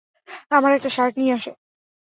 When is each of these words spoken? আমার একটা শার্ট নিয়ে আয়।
আমার 0.51 0.71
একটা 0.73 0.89
শার্ট 0.89 1.13
নিয়ে 1.17 1.33
আয়। 1.33 1.43